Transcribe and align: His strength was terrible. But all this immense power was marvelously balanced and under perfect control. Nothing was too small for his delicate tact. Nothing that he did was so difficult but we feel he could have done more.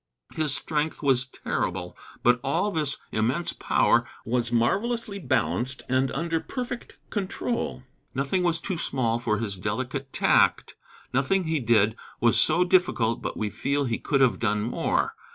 His 0.33 0.55
strength 0.55 1.03
was 1.03 1.27
terrible. 1.27 1.95
But 2.23 2.39
all 2.43 2.71
this 2.71 2.97
immense 3.11 3.53
power 3.53 4.09
was 4.25 4.51
marvelously 4.51 5.19
balanced 5.19 5.83
and 5.87 6.09
under 6.13 6.39
perfect 6.39 6.97
control. 7.11 7.83
Nothing 8.15 8.41
was 8.41 8.59
too 8.59 8.79
small 8.79 9.19
for 9.19 9.37
his 9.37 9.59
delicate 9.59 10.11
tact. 10.11 10.73
Nothing 11.13 11.43
that 11.43 11.49
he 11.49 11.59
did 11.59 11.95
was 12.19 12.39
so 12.39 12.63
difficult 12.63 13.21
but 13.21 13.37
we 13.37 13.51
feel 13.51 13.85
he 13.85 13.99
could 13.99 14.21
have 14.21 14.39
done 14.39 14.63
more. 14.63 15.13